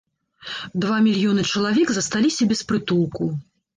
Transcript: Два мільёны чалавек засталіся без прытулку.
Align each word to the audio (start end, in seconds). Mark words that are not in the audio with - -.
Два 0.85 0.95
мільёны 1.09 1.45
чалавек 1.57 1.87
засталіся 1.99 2.43
без 2.53 2.61
прытулку. 2.73 3.33